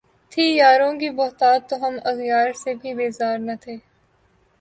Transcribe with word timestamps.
تھی 0.31 0.45
یاروں 0.55 0.93
کی 0.99 1.09
بہتات 1.19 1.69
تو 1.69 1.75
ہم 1.81 1.93
اغیار 2.05 2.47
سے 2.53 2.73
بھی 2.81 2.93
بیزار 2.95 3.37
نہ 3.39 3.51
تھے 3.61 3.75